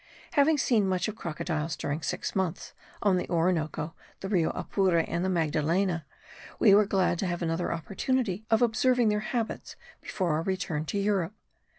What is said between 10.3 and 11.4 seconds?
our return to Europe.